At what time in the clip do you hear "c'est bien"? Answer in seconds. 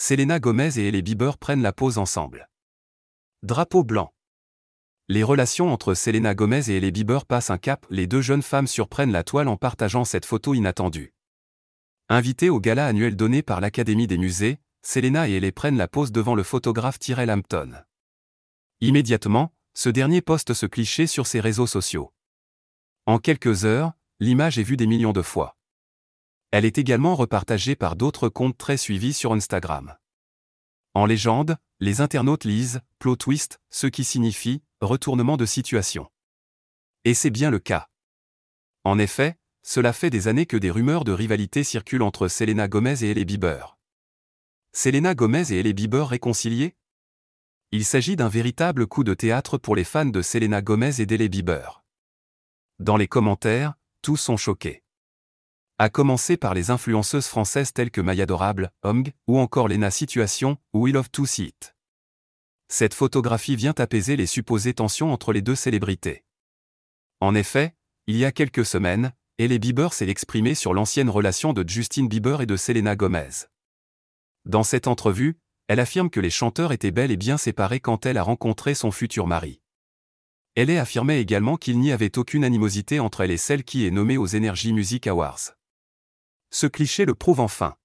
37.14-37.50